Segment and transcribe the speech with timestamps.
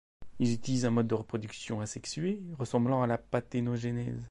[0.39, 4.19] Ils utilisent un mode de reproduction asexué ressemblant à la parthénogenèse.